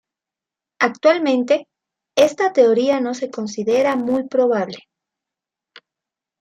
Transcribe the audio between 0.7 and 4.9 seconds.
Actualmente, esta teoría no se considera muy probable.